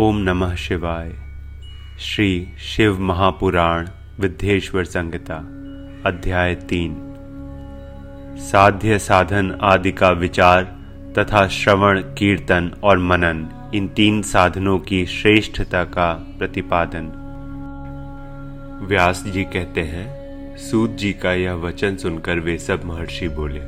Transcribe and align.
ओम 0.00 0.16
नमः 0.16 0.54
शिवाय। 0.54 1.10
श्री 2.00 2.48
शिव 2.58 3.00
महापुराण 3.00 3.88
विद्येश्वर 4.20 4.84
संहिता, 4.84 5.34
अध्याय 6.06 6.54
तीन। 6.54 6.94
साध्य 8.38 8.98
साधन 8.98 9.58
आदि 9.62 9.92
का 9.92 10.10
विचार 10.10 10.62
तथा 11.18 11.46
श्रवण, 11.48 12.00
कीर्तन 12.00 12.70
और 12.84 12.98
मनन, 12.98 13.70
इन 13.74 13.88
तीन 13.88 14.22
साधनों 14.22 14.78
की 14.78 15.06
श्रेष्ठता 15.06 15.84
का 15.84 16.12
प्रतिपादन। 16.38 17.10
व्यास 18.82 19.24
जी 19.26 19.44
कहते 19.44 19.80
हैं, 19.80 20.56
सूत 20.56 20.90
जी 20.90 21.12
का 21.12 21.32
यह 21.32 21.52
वचन 21.52 21.96
सुनकर 21.96 22.38
वे 22.38 22.58
सब 22.58 22.84
महर्षि 22.84 23.28
बोले, 23.28 23.60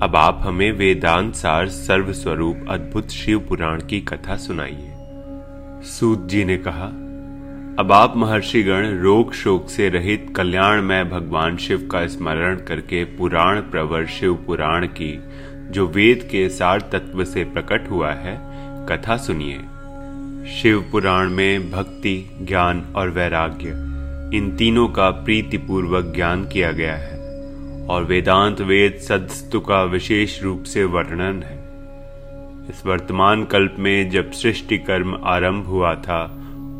अब 0.00 0.12
आप 0.16 0.38
हमें 0.42 0.72
वेदांत 0.72 1.34
सार 1.34 1.68
सर्वस्वरूप 1.68 2.66
अद्भुत 2.70 3.08
शिव 3.08 3.46
पुराण 3.48 3.80
की 3.80 4.00
कथा 4.00 4.36
सुनाइए। 4.36 4.89
सूत 5.82 6.26
जी 6.28 6.44
ने 6.44 6.56
कहा, 6.56 6.86
अब 7.78 7.92
आप 7.92 8.16
महर्षिगण 8.16 8.98
रोग 8.98 9.32
शोक 9.32 9.68
से 9.68 9.88
रहित 9.88 10.32
कल्याणमय 10.36 11.04
भगवान 11.04 11.56
शिव 11.56 11.88
का 11.92 12.06
स्मरण 12.06 12.56
करके 12.56 13.04
पुराण 13.04 13.60
प्रवर 13.60 14.06
शिव 14.06 14.34
पुराण 14.34 14.86
की, 14.86 15.20
जो 15.70 15.86
वेद 15.86 16.28
के 16.30 16.48
सार 16.48 16.80
तत्व 16.80 17.24
से 17.24 17.44
प्रकट 17.44 17.90
हुआ 17.90 18.12
है, 18.12 18.40
कथा 18.86 19.16
सुनिए। 19.16 19.58
शिव 20.50 20.88
पुराण 20.92 21.30
में 21.30 21.70
भक्ति, 21.70 22.38
ज्ञान 22.42 22.84
और 22.96 23.10
वैराग्य, 23.10 23.68
इन 24.36 24.56
तीनों 24.58 24.88
का 24.88 25.10
प्रीतिपूर्वक 25.10 26.12
ज्ञान 26.14 26.44
किया 26.44 26.72
गया 26.72 26.96
है, 26.96 27.18
और 27.86 28.04
वेदांत 28.04 28.60
वेद 28.60 28.94
सदस्तु 28.94 29.60
का 29.60 29.82
विशेष 29.82 30.42
रूप 30.42 30.62
से 30.62 30.84
वर्णन 30.84 31.42
है। 31.42 31.59
इस 32.70 32.84
वर्तमान 32.86 33.44
कल्प 33.44 33.76
में 33.78 34.10
जब 34.10 34.30
सृष्टि 34.30 34.76
कर्म 34.78 35.14
आरंभ 35.24 35.66
हुआ 35.66 35.94
था, 35.94 36.22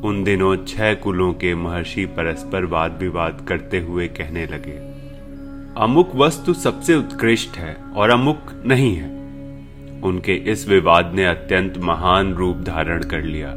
उन 0.04 0.22
दिनों 0.24 0.54
छह 0.64 0.92
कुलों 0.94 1.32
के 1.32 1.54
महर्षि 1.54 2.04
परस्पर 2.06 2.64
वाद 2.64 2.98
विवाद 3.00 3.44
करते 3.48 3.78
हुए 3.78 4.06
कहने 4.08 4.46
लगे, 4.46 4.76
अमुक 5.76 6.14
वस्तु 6.14 6.52
सबसे 6.54 6.94
उत्कृष्ट 6.94 7.56
है 7.56 7.74
और 7.96 8.10
अमुक 8.10 8.52
नहीं 8.66 8.94
है। 8.96 9.08
उनके 10.02 10.34
इस 10.52 10.68
विवाद 10.68 11.12
ने 11.14 11.24
अत्यंत 11.26 11.78
महान 11.78 12.32
रूप 12.34 12.56
धारण 12.56 13.02
कर 13.02 13.22
लिया। 13.22 13.50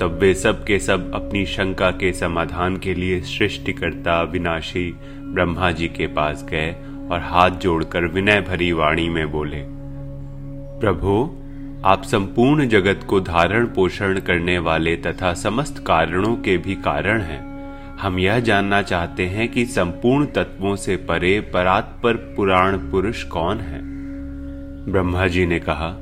तब 0.00 0.18
वे 0.20 0.32
सब 0.34 0.64
के 0.64 0.78
सब 0.78 1.12
अपनी 1.14 1.44
शंका 1.46 1.90
के 1.90 2.12
समाधान 2.12 2.76
के 2.76 2.94
लिए 2.94 3.20
सृष्टिकर्ता 3.20 4.20
विनाशी 4.22 4.90
ब्रह्मा 5.22 5.70
जी 5.70 5.88
के 5.88 6.06
पास 6.06 6.46
गए 6.50 6.70
और 7.10 7.20
हाथ 7.22 7.50
जोड़कर 7.50 8.06
विनय 8.06 8.40
भरी 8.40 8.72
वाणी 8.72 9.08
में 9.08 9.30
बोले, 9.30 9.62
प्रभु 10.80 11.37
आप 11.84 12.02
संपूर्ण 12.02 12.68
जगत 12.68 13.00
को 13.08 13.20
धारण 13.20 13.66
पोषण 13.66 14.20
करने 14.20 14.58
वाले 14.58 14.96
तथा 14.96 15.34
समस्त 15.34 15.84
कारणों 15.86 16.36
के 16.36 16.56
भी 16.56 16.74
कारण 16.74 17.20
हैं। 17.20 17.40
हम 17.96 18.18
यह 18.18 18.40
जानना 18.40 18.82
चाहते 18.82 19.26
हैं 19.26 19.48
कि 19.48 19.66
संपूर्ण 19.66 20.26
तत्वों 20.26 20.76
से 20.76 20.96
परे 20.96 21.40
परात्पर 21.40 22.12
पुराण 22.12 22.76
पुरुष 22.76 23.22
कौन 23.24 23.58
है? 23.58 23.80
ब्रह्मा 24.92 25.26
जी 25.26 25.46
ने 25.46 25.58
कहा, 25.58 25.96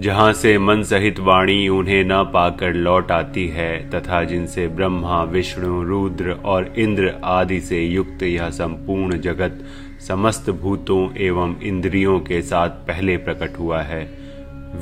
जहाँ 0.00 0.32
से 0.32 0.58
मन 0.58 0.82
सहित 0.82 1.20
वाणी 1.20 1.68
उन्हें 1.68 2.04
न 2.04 2.24
पाकर 2.24 2.74
लौट 2.74 3.12
आती 3.12 3.48
है, 3.48 3.90
तथा 3.90 4.24
जिनसे 4.24 4.68
ब्रह्मा, 4.68 5.22
विष्णु, 5.22 5.82
रुद्र 5.82 6.30
और 6.30 6.74
इंद्र 6.78 7.14
आदि 7.24 7.60
से 7.60 7.84
युक्त 7.84 8.22
यह 8.22 8.50
संपूर्ण 8.50 9.20
जगत 9.20 9.64
समस्त 10.08 10.50
भूतों 10.50 11.14
एवं 11.16 11.60
इंद्रियों 11.60 12.20
के 12.20 12.42
साथ 12.42 12.68
पहले 12.68 13.16
प्रकट 13.16 13.58
हुआ 13.58 13.82
है 13.82 14.25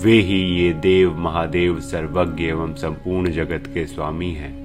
वे 0.02 0.12
ही 0.12 0.38
ये 0.38 0.72
देव 0.72 1.18
महादेव 1.18 1.80
सर्वज्ञ 1.80 2.44
एवं 2.44 2.74
संपूर्ण 2.74 3.30
जगत 3.30 3.70
के 3.74 3.86
स्वामी 3.86 4.30
हैं। 4.30 4.64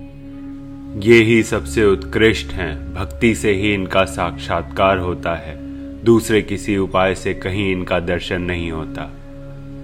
ये 0.99 1.23
ही 1.23 1.43
सबसे 1.43 1.85
उत्कृष्ट 1.85 2.47
हैं। 2.47 2.93
भक्ति 2.93 3.35
से 3.35 3.51
ही 3.51 3.73
इनका 3.73 4.05
साक्षात्कार 4.05 4.97
होता 4.97 5.35
है। 5.35 5.57
दूसरे 6.03 6.41
किसी 6.41 6.77
उपाय 6.77 7.15
से 7.15 7.33
कहीं 7.33 7.71
इनका 7.71 7.99
दर्शन 7.99 8.41
नहीं 8.41 8.71
होता। 8.71 9.13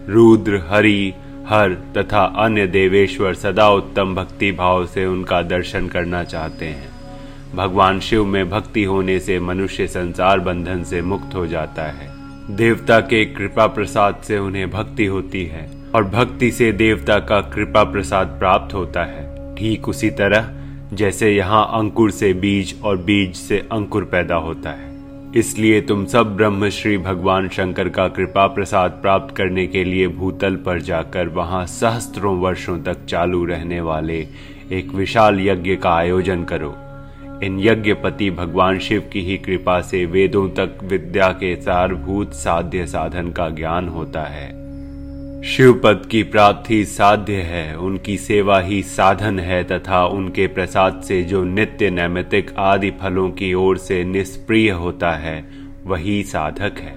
रुद्र, 0.09 0.64
हरि, 0.70 1.14
हर 1.47 1.74
तथा 1.74 2.25
अन्य 2.25 2.68
देवेश्वर 2.68 3.34
सदा 3.34 3.70
उत्तम 3.70 4.16
भक्ति 4.16 4.52
भाव 4.52 4.86
से 4.86 5.06
उनका 5.06 5.41
दर्शन 5.41 5.88
करना 5.88 6.24
चाहते 6.24 6.66
हैं। 6.66 6.90
भगवान 7.56 8.00
शिव 8.00 8.25
में 8.25 8.50
भक्ति 8.50 8.84
होने 8.84 9.20
से 9.20 9.40
मनुष्य 9.40 9.88
संसार 9.88 10.40
बंधन 10.40 10.84
से 10.84 11.02
मुक्त 11.02 11.36
हो 11.36 11.47
जाता 11.47 11.84
है। 11.84 12.15
देवता 12.50 13.00
के 13.00 13.24
कृपा 13.26 13.66
प्रसाद 13.68 14.16
से 14.24 14.38
उन्हें 14.38 14.70
भक्ति 14.72 15.06
होती 15.06 15.44
है, 15.46 15.70
और 15.96 16.04
भक्ति 16.04 16.52
से 16.52 16.72
देवता 16.72 17.18
का 17.20 17.40
कृपा 17.42 17.84
प्रसाद 17.84 18.28
प्राप्त 18.40 18.74
होता 18.74 19.04
है। 19.04 19.56
ठीक 19.56 19.90
उसी 19.90 20.10
तरह, 20.10 20.50
जैसे 20.94 21.32
यहाँ 21.32 21.66
अंकुर 21.74 22.12
से 22.12 22.34
बीज 22.34 22.76
और 22.84 22.98
बीज 22.98 23.36
से 23.36 23.58
अंकुर 23.72 24.04
पैदा 24.04 24.36
होता 24.36 24.70
है। 24.70 24.94
इसलिए 25.36 25.82
तुम 25.82 26.06
सब 26.06 26.36
ब्रह्मश्री 26.38 26.98
भगवान 26.98 27.50
शंकर 27.50 27.90
का 27.90 28.08
कृपा 28.08 28.48
प्रसाद 28.48 28.92
प्राप्त 28.92 29.36
करने 29.36 29.68
के 29.68 29.84
लिए 29.84 30.08
भूतल 30.08 30.56
पर 30.56 30.82
जाकर 30.82 31.28
वहाँ 31.28 31.66
सहस्त्रों 31.66 32.38
वर्षों 32.40 32.78
तक 32.84 33.06
चालू 33.06 33.44
रहने 33.46 33.82
वाले 33.82 34.28
एक 34.72 34.94
विशाल 34.94 35.40
यज्ञ 35.40 35.76
का 35.76 35.96
आयोजन 35.96 36.44
करो। 36.44 36.76
इन 37.44 37.59
यज्ञपति 37.59 38.31
भगवान 38.31 38.79
शिव 38.79 39.09
की 39.13 39.22
ही 39.22 39.38
कृपा 39.38 39.81
से 39.81 40.06
वेदों 40.06 40.50
तक 40.50 40.78
विद्या 40.84 41.29
के 41.29 41.56
सारभूत 41.56 42.34
साध्य 42.34 42.88
साधन 42.88 43.31
का 43.31 43.50
ज्ञान 43.50 43.88
होता 43.88 44.22
है। 44.22 44.66
शिव 45.44 45.81
पद 45.84 46.07
की 46.12 46.23
प्राप्ति 46.23 46.85
साध्य 46.85 47.34
है, 47.34 47.78
उनकी 47.78 48.18
सेवा 48.18 48.59
ही 48.59 48.84
साधन 48.84 49.40
है 49.40 49.63
तथा 49.63 50.06
उनके 50.06 50.47
प्रसाद 50.47 51.01
से 51.07 51.23
जो 51.23 51.44
नित्य 51.44 51.90
नैमितिक 51.90 52.51
आदि 52.57 52.91
फलों 52.91 53.29
की 53.29 53.53
ओर 53.53 53.78
से 53.78 54.03
निष्प्रिय 54.03 54.69
होता 54.69 55.12
है, 55.12 55.46
वही 55.84 56.23
साधक 56.23 56.79
है। 56.79 56.96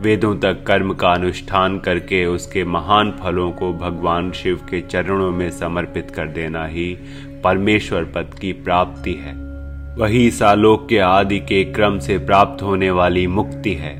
वेदों 0.00 0.36
तक 0.36 0.64
कर्म 0.66 0.94
का 0.94 1.12
अनुष्ठान 1.12 1.78
करके 1.78 2.26
उसके 2.26 2.64
महान 2.64 3.18
फलों 3.22 3.50
को 3.50 3.72
भगवान 3.72 4.32
शिव 4.32 4.56
के 4.56 4.80
चरणों 4.80 5.30
में 5.30 5.50
समर्पित 5.50 6.10
कर 6.10 6.26
देना 6.26 6.66
ही 6.66 6.98
परमेश्वर 7.44 8.04
पद 8.04 8.34
की 8.40 8.52
प्राप्ति 8.52 9.12
है। 9.12 9.47
वही 9.98 10.30
सालोक 10.30 10.88
के 10.88 10.98
आदि 10.98 11.38
के 11.38 11.64
क्रम 11.64 11.98
से 11.98 12.18
प्राप्त 12.18 12.62
होने 12.62 12.90
वाली 12.90 13.26
मुक्ति 13.26 13.72
है। 13.74 13.94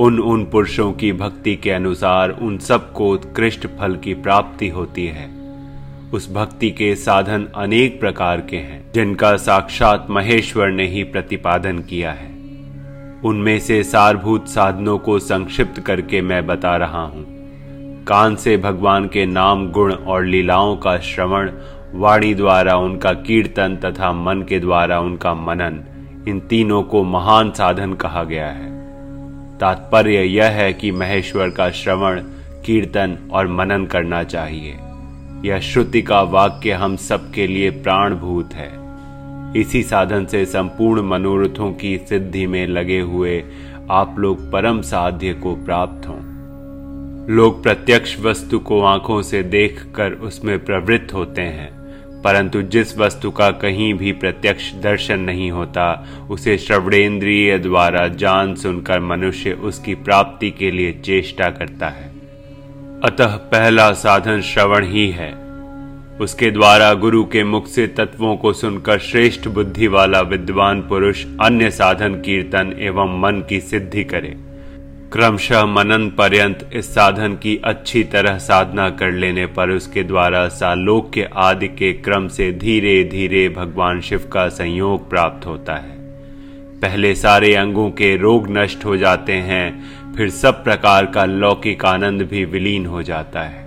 उन 0.00 0.20
उन 0.20 0.44
पुरुषों 0.44 0.92
की 0.92 1.12
भक्ति 1.12 1.56
के 1.56 1.70
अनुसार 1.70 2.30
उन 2.30 2.58
सबको 2.58 3.10
उत्कृष्ट 3.10 3.66
फल 3.66 3.96
की 3.96 4.14
प्राप्ति 4.14 4.68
होती 4.68 5.06
है। 5.06 5.30
उस 6.12 6.32
भक्ति 6.32 6.70
के 6.70 6.94
साधन 6.96 7.48
अनेक 7.56 8.00
प्रकार 8.00 8.40
के 8.40 8.56
हैं, 8.56 8.92
जिनका 8.92 9.36
साक्षात 9.36 10.06
महेश्वर 10.10 10.70
ने 10.70 10.86
ही 10.86 11.04
प्रतिपादन 11.04 11.78
किया 11.78 12.12
है। 12.12 12.30
उनमें 13.24 13.58
से 13.58 13.84
सारभूत 13.84 14.48
साधनों 14.48 14.98
को 14.98 15.18
संक्षिप्त 15.18 15.80
करके 15.80 16.20
मैं 16.20 16.46
बता 16.46 16.76
रहा 16.76 17.02
हूँ। 17.02 17.36
कान 18.04 18.36
से 18.36 18.56
भगवान 18.56 19.06
के 19.06 19.26
नाम, 19.26 19.70
गुण 19.70 19.92
और 19.92 20.24
लीलाओं 20.24 20.76
का 20.76 20.98
श्रवण 20.98 21.50
वाणी 21.96 22.34
द्वारा 22.34 22.76
उनका 22.76 23.12
कीर्तन 23.12 23.76
तथा 23.76 24.12
मन 24.12 24.42
के 24.48 24.58
द्वारा 24.60 25.00
उनका 25.00 25.34
मनन 25.34 25.84
इन 26.28 26.40
तीनों 26.40 26.82
को 26.82 27.04
महान 27.04 27.50
साधन 27.50 27.92
कहा 27.94 28.24
गया 28.24 28.46
है। 28.46 28.76
तात्पर्य 29.58 30.22
यह 30.22 30.44
है 30.44 30.72
कि 30.72 30.90
महेश्वर 30.90 31.50
का 31.50 31.70
श्रवण, 31.70 32.22
कीर्तन 32.64 33.18
और 33.32 33.48
मनन 33.48 33.86
करना 33.86 34.22
चाहिए। 34.22 34.78
यह 35.44 35.58
श्रुति 35.58 36.02
का 36.02 36.22
वाक्य 36.22 36.72
हम 36.72 36.96
सबके 36.96 37.46
लिए 37.46 37.70
प्राणभूत 37.70 38.54
है। 38.54 38.86
इसी 39.56 39.82
साधन 39.82 40.24
से 40.24 40.44
संपूर्ण 40.44 41.02
मनोरथों 41.02 41.72
की 41.72 41.98
सिद्धि 41.98 42.46
में 42.46 42.66
लगे 42.66 43.00
हुए 43.00 43.44
आप 43.90 44.14
लोग 44.18 44.52
परम 44.52 44.80
साध्य 44.80 45.34
को 45.34 45.54
प्राप्त 45.54 46.08
हों। 46.08 46.20
लोग 47.30 47.62
प्रत्यक्ष 47.62 48.20
वस्तु 48.20 48.58
को 48.58 48.80
आँखों 48.80 49.22
से 49.22 49.42
देखकर 49.42 50.12
उसमें 50.12 50.64
प्रवृत्त 50.64 51.14
होते 51.14 51.42
हैं। 51.42 51.75
परंतु 52.26 52.62
जिस 52.62 52.98
वस्तु 52.98 53.30
का 53.30 53.50
कहीं 53.50 53.94
भी 53.94 54.12
प्रत्यक्ष 54.12 54.74
दर्शन 54.74 55.20
नहीं 55.20 55.50
होता, 55.50 56.06
उसे 56.30 56.58
श्रवणेन्द्रिय 56.58 57.58
द्वारा 57.58 58.08
जान 58.08 58.54
सुनकर 58.54 59.00
मनुष्य 59.00 59.52
उसकी 59.52 59.94
प्राप्ति 59.94 60.50
के 60.50 60.70
लिए 60.70 60.92
चेष्टा 60.92 61.50
करता 61.50 61.88
है। 61.88 62.12
अतः 63.04 63.36
पहला 63.36 63.92
साधन 63.92 64.40
श्रवण 64.40 64.86
ही 64.86 65.10
है। 65.10 65.34
उसके 66.20 66.50
द्वारा 66.50 66.94
गुरु 66.94 67.24
के 67.24 67.44
मुख 67.44 67.66
से 67.66 67.86
तत्वों 67.86 68.36
को 68.36 68.52
सुनकर 68.52 68.98
श्रेष्ठ 68.98 69.48
बुद्धि 69.48 69.86
वाला 69.86 70.20
विद्वान 70.20 70.80
पुरुष 70.80 71.24
अन्य 71.42 71.70
साधन 71.70 72.14
कीर्तन 72.14 72.76
एवं 72.78 73.20
मन 73.20 73.44
की 73.48 73.60
सिद्धि 73.60 74.04
करे। 74.04 74.45
क्रमशः 75.12 75.64
मनन 75.64 76.08
पर्यंत 76.08 76.70
इस 76.72 76.94
साधन 76.94 77.34
की 77.34 77.60
अच्छी 77.64 78.04
तरह 78.04 78.38
साधना 78.38 78.90
कर 78.90 79.12
लेने 79.12 79.46
पर 79.46 79.70
उसके 79.70 80.02
द्वारा 80.02 80.48
सालोक्य 80.48 81.30
आदि 81.36 81.68
के 81.68 81.92
क्रम 81.92 82.28
से 82.28 82.52
धीरे 82.52 83.04
धीरे 83.04 83.48
भगवान 83.48 84.00
शिव 84.00 84.28
का 84.32 84.48
संयोग 84.48 85.10
प्राप्त 85.10 85.46
होता 85.46 85.74
है। 85.74 85.96
पहले 86.80 87.14
सारे 87.14 87.54
अंगों 87.54 87.90
के 87.90 88.16
रोग 88.16 88.46
नष्ट 88.50 88.84
हो 88.84 88.96
जाते 88.96 89.32
हैं, 89.32 89.84
फिर 90.16 90.30
सब 90.30 90.64
प्रकार 90.64 91.06
का 91.06 91.24
लौकिक 91.24 91.84
आनंद 91.84 92.22
भी 92.22 92.44
विलीन 92.44 92.86
हो 92.86 93.02
जाता 93.02 93.42
है। 93.42 93.64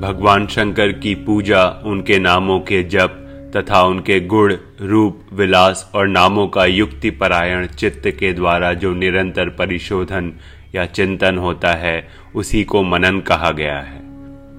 भगवान 0.00 0.46
शंकर 0.46 0.92
की 0.92 1.14
पूजा 1.14 1.82
उनके 1.84 2.18
नामों 2.18 2.60
के 2.60 2.82
जप 2.82 3.22
तथा 3.56 3.82
उनके 3.82 4.20
गुण, 4.20 4.56
रूप, 4.80 5.20
विलास 5.32 5.90
और 5.94 6.08
नामों 6.08 6.48
का 6.48 6.64
युक्ति 6.64 7.10
परायण 7.10 7.66
चित्त 7.66 8.08
के 8.08 8.32
द्वारा 8.32 8.72
जो 8.72 8.94
निरंतर 8.94 9.48
परिशोधन 9.48 10.32
या 10.74 10.86
चिंतन 10.86 11.38
होता 11.38 11.72
है, 11.72 12.08
उसी 12.34 12.64
को 12.64 12.82
मनन 12.82 13.20
कहा 13.20 13.50
गया 13.50 13.80
है। 13.80 14.00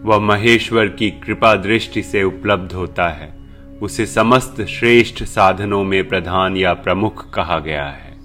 वह 0.04 0.20
महेश्वर 0.20 0.88
की 0.88 1.10
कृपा 1.10 1.56
दृष्टि 1.56 2.04
से 2.04 2.24
उपलब्ध 2.24 2.72
होता 2.72 3.10
है। 3.10 3.38
उसे 3.82 4.06
समस्त 4.06 4.62
श्रेष्ठ 4.62 5.24
साधनों 5.24 5.84
में 5.84 6.08
प्रधान 6.08 6.58
या 6.58 6.74
प्रमुख 6.74 7.34
कहा 7.34 7.60
गया 7.60 7.86
है। 7.86 8.18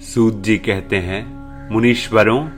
सूत 0.00 0.42
जी 0.42 0.58
कहते 0.58 0.96
हैं, 0.96 1.36
मुनीश्वरों 1.72 2.48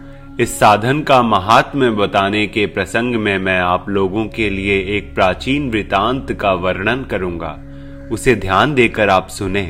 इस 0.40 0.58
साधन 0.58 1.00
का 1.00 1.22
महात्म्य 1.22 1.90
बताने 1.90 2.46
के 2.46 2.66
प्रसंग 2.66 3.14
में 3.14 3.38
मैं 3.38 3.60
आप 3.60 3.88
लोगों 3.88 4.26
के 4.26 4.50
लिए 4.50 4.96
एक 4.96 5.14
प्राचीन 5.14 5.70
वृतांत 5.70 6.32
का 6.32 6.52
वर्णन 6.52 7.04
करूँगा। 7.04 7.58
उसे 8.12 8.34
ध्यान 8.34 8.74
देकर 8.74 9.08
आप 9.08 9.28
सुने। 9.28 9.62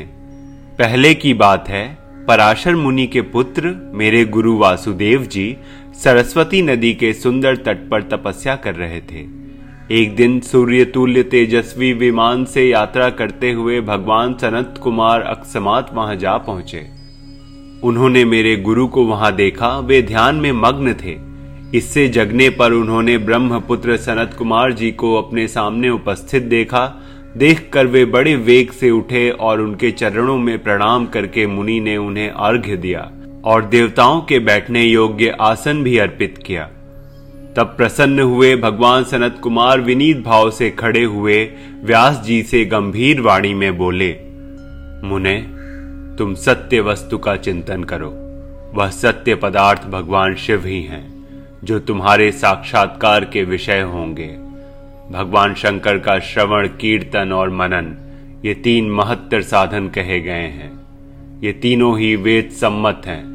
पहले 0.79 1.13
की 1.13 1.33
बात 1.33 1.69
है, 1.69 1.97
पराशर 2.27 2.75
मुनि 2.75 3.07
के 3.07 3.21
पुत्र, 3.21 3.91
मेरे 3.93 4.25
गुरु 4.25 4.57
वासुदेव 4.57 5.23
जी, 5.23 5.57
सरस्वती 6.03 6.61
नदी 6.61 6.93
के 6.93 7.13
सुंदर 7.13 7.55
तट 7.55 7.89
पर 7.89 8.01
तपस्या 8.01 8.55
कर 8.55 8.75
रहे 8.75 8.99
थे। 8.99 9.25
एक 10.01 10.15
दिन 10.15 10.39
सूर्य 10.39 10.85
तुल्य 10.85 11.23
तेजस्वी 11.23 11.93
विमान 11.93 12.45
से 12.45 12.69
यात्रा 12.69 13.09
करते 13.09 13.51
हुए 13.51 13.81
भगवान 13.81 14.33
सनत 14.33 14.79
कुमार 14.83 15.21
अक्समात 15.21 15.93
वहाँ 15.93 16.15
जा 16.15 16.37
पहुँचे। 16.37 16.98
उन्होंने 17.83 18.23
मेरे 18.25 18.55
गुरु 18.55 18.87
को 18.87 19.03
वहाँ 19.05 19.31
देखा, 19.35 19.67
वे 19.79 20.01
ध्यान 20.01 20.35
में 20.35 20.51
मग्न 20.51 20.93
थे। 20.95 21.15
इससे 21.77 22.07
जगने 22.07 22.49
पर 22.49 22.71
उन्होंने 22.71 23.17
ब्रह्मपुत्र 23.17 23.95
सनत 23.97 24.33
कुमार 24.37 24.71
जी 24.73 24.91
को 24.91 25.13
अपने 25.15 25.47
सामने 25.47 25.89
उपस्थित 25.89 26.43
देखा। 26.45 26.85
देखकर 27.37 27.87
वे 27.87 28.03
बड़े 28.05 28.35
वेग 28.35 28.71
से 28.71 28.89
उठे 28.91 29.29
और 29.31 29.61
उनके 29.61 29.91
चरणों 29.91 30.37
में 30.37 30.57
प्रणाम 30.63 31.05
करके 31.05 31.45
मुनि 31.47 31.79
ने 31.79 31.95
उन्हें 31.97 32.29
अर्घ्य 32.29 32.77
दिया 32.77 33.09
और 33.45 33.65
देवताओं 33.65 34.21
के 34.21 34.39
बैठने 34.39 34.83
योग्य 34.83 35.35
आसन 35.41 35.83
भी 35.83 35.97
अर्पित 35.97 36.37
किया। 36.45 36.63
तब 37.55 37.73
प्रसन्न 37.77 38.19
हुए 38.21 38.55
भगवान 38.55 39.03
सनत 39.03 39.39
कुमार 39.43 39.81
विनीत 39.81 40.23
भाव 40.23 40.49
से 40.51 40.69
खड़े 40.69 41.03
हुए 41.03 41.37
व्यास 41.83 42.21
जी 42.25 42.41
से 42.43 42.63
गंभीर 42.65 43.21
वाणी 43.21 43.53
में 43.53 43.77
बोले, 43.77 44.09
मुने 45.03 45.37
तुम 46.19 46.35
सत्य 46.35 46.79
वस्तु 46.79 47.17
का 47.17 47.35
चिंतन 47.35 47.83
करो। 47.83 48.09
वह 48.73 48.89
सत्य 48.89 49.35
पदार्थ 49.35 49.85
भगवान 49.87 50.35
शिव 50.35 50.65
ही 50.65 50.81
हैं, 50.83 51.27
जो 51.63 51.79
तुम्हारे 51.79 52.31
साक्षात्कार 52.31 53.25
के 53.25 53.43
विषय 53.43 53.81
होंगे। 53.81 54.27
भगवान 55.11 55.53
शंकर 55.53 55.99
का 55.99 56.19
श्रवण, 56.19 56.67
कीर्तन 56.67 57.31
और 57.31 57.49
मनन, 57.49 57.97
ये 58.45 58.53
तीन 58.53 58.91
महत्तर 58.91 59.41
साधन 59.41 59.87
कहे 59.87 60.19
गए 60.19 60.33
हैं। 60.33 60.79
ये 61.43 61.51
तीनों 61.51 61.99
ही 61.99 62.15
वेद 62.15 62.49
सम्मत 62.51 63.01
हैं। 63.05 63.25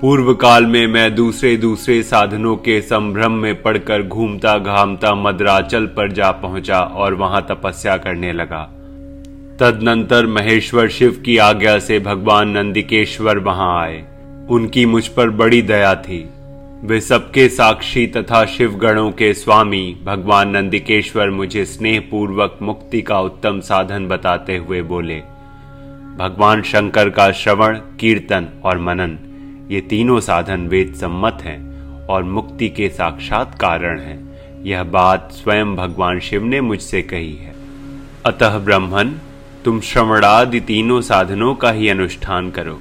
पूर्व 0.00 0.34
काल 0.34 0.66
में 0.66 0.86
मैं 0.86 1.14
दूसरे 1.14 1.56
दूसरे 1.56 2.02
साधनों 2.02 2.56
के 2.56 2.80
संभ्रम 2.80 3.32
में 3.32 3.62
पड़कर 3.62 4.02
घूमता 4.02 4.58
घामता 4.58 5.14
मद्राचल 5.14 5.86
पर 5.86 6.12
जा 6.12 6.30
पहुँचा 6.30 6.80
और 6.80 7.14
वहाँ 7.14 7.46
तपस्या 7.50 7.96
करने 7.96 8.32
लगा। 8.32 8.79
तदनंतर 9.60 10.26
महेश्वर 10.26 10.88
शिव 10.88 11.10
की 11.24 11.36
आज्ञा 11.38 11.78
से 11.78 11.98
भगवान 11.98 12.48
नंदिकेश्वर 12.48 13.38
वहाँ 13.38 13.82
आए। 13.82 13.98
उनकी 14.50 14.86
मुझ 14.86 15.06
पर 15.06 15.30
बड़ी 15.30 15.60
दया 15.62 15.94
थी। 15.94 16.28
वे 16.82 17.00
सबके 17.00 17.48
साक्षी 17.48 18.06
तथा 18.06 18.44
शिव 18.44 18.74
गणों 18.74 19.10
के 19.10 19.32
स्वामी 19.34 19.82
भगवान 20.04 20.50
नंदिकेश्वर 20.50 21.30
मुझे 21.30 21.64
स्नेह 21.64 22.00
पूर्वक 22.10 22.58
मुक्ति 22.62 23.02
का 23.02 23.20
उत्तम 23.20 23.60
साधन 23.60 24.08
बताते 24.08 24.56
हुए 24.56 24.82
बोले, 24.82 25.20
भगवान 26.18 26.62
शंकर 26.62 27.10
का 27.10 27.30
श्रवण, 27.32 27.78
कीर्तन 28.00 28.48
और 28.64 28.78
मनन, 28.78 29.18
ये 29.70 29.80
तीनों 29.80 30.20
साधन 30.20 30.66
वेद 30.66 30.94
सम्मत 30.94 31.38
हैं 31.42 32.06
और 32.06 32.22
मुक्ति 32.22 32.68
के 32.68 32.88
साक्षात 32.88 33.58
कारण 33.60 34.00
हैं। 34.00 34.20
यह 34.64 34.82
बात 34.82 35.32
स्वयं 35.32 35.76
भगवान 35.76 36.20
शिव 36.20 36.44
ने 36.44 36.60
मुझसे 36.60 37.02
कही 37.02 37.32
है। 37.32 37.54
अतः 38.26 38.58
ब्रह्मन 38.58 39.18
तुम 39.64 39.80
श्रवणादि 39.80 40.60
तीनों 40.60 41.00
साधनों 41.00 41.54
का 41.54 41.70
ही 41.70 41.88
अनुष्ठान 41.88 42.50
करो। 42.50 42.80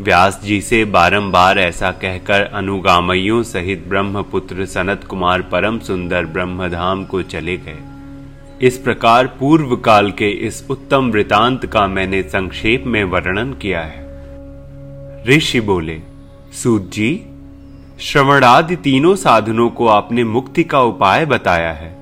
व्यास 0.00 0.40
जी 0.44 0.60
से 0.60 0.84
बारंबार 0.84 1.58
ऐसा 1.58 1.90
कहकर 1.90 2.42
अनुगामियों 2.42 3.42
सहित 3.42 3.84
ब्रह्मपुत्र 3.88 4.66
सनत 4.66 5.04
कुमार 5.04 5.42
परम 5.42 5.78
सुंदर 5.78 6.24
ब्रह्मधाम 6.24 7.04
को 7.04 7.22
चले 7.22 7.56
गए। 7.56 7.78
इस 8.66 8.78
प्रकार 8.78 9.26
पूर्व 9.26 9.76
काल 9.76 10.10
के 10.10 10.30
इस 10.30 10.66
उत्तम 10.70 11.10
वृतांत 11.10 11.66
का 11.66 11.86
मैंने 11.86 12.22
संक्षेप 12.22 12.84
में 12.86 13.04
वर्णन 13.04 13.52
किया 13.52 13.80
है। 13.80 14.02
ऋषि 15.28 15.60
बोले, 15.60 16.00
सूत 16.52 16.90
जी, 16.92 17.26
श्रवणादि 18.00 18.76
तीनों 18.76 19.14
साधनों 19.14 19.70
को 19.70 19.86
आपने 19.86 20.24
मुक्ति 20.24 20.64
का 20.64 20.80
उपाय 20.80 21.26
बताया 21.26 21.72
है। 21.72 22.01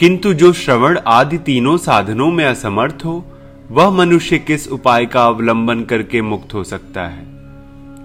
किंतु 0.00 0.34
जो 0.34 0.52
श्रवण 0.52 0.98
आदि 1.06 1.38
तीनों 1.38 1.76
साधनों 1.76 2.32
में 2.32 2.44
असमर्थ 2.44 2.98
हो, 3.04 3.26
वह 3.70 3.90
मनुष्य 3.90 4.38
किस 4.38 4.68
उपाय 4.68 5.06
का 5.06 5.26
अवलंबन 5.26 5.84
करके 5.84 6.22
मुक्त 6.22 6.54
हो 6.54 6.64
सकता 6.64 7.08
है? 7.08 7.26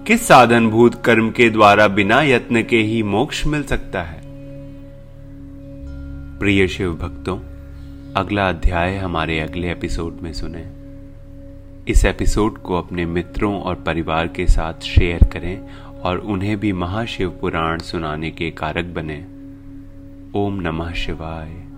किस 0.06 0.26
साधन 0.26 0.68
भूत 0.68 1.04
कर्म 1.04 1.30
के 1.30 1.50
द्वारा 1.50 1.88
बिना 1.88 2.22
यत्न 2.22 2.62
के 2.62 2.76
ही 2.76 3.02
मोक्ष 3.02 3.46
मिल 3.46 3.62
सकता 3.62 4.02
है? 4.02 4.22
प्रिय 6.38 6.68
शिव 6.68 6.94
भक्तों, 6.94 7.38
अगला 8.16 8.48
अध्याय 8.48 8.96
हमारे 8.96 9.40
अगले 9.40 9.70
एपिसोड 9.70 10.18
में 10.22 10.32
सुने। 10.32 10.66
इस 11.88 12.04
एपिसोड 12.04 12.58
को 12.58 12.78
अपने 12.78 13.06
मित्रों 13.06 13.60
और 13.60 13.74
परिवार 13.74 14.26
के 14.26 14.46
साथ 14.46 14.82
शेयर 14.82 15.28
करें 15.32 15.60
और 16.00 16.18
उन्हें 16.18 16.60
भी 16.60 16.72
महाशिव 16.72 17.30
पुराण 17.40 17.78
सुनाने 17.78 18.30
के 18.30 18.50
कारक 18.50 18.84
बने। 18.84 19.24
ओम 20.38 20.54
नमः 20.60 20.92
शिवाय। 20.92 21.71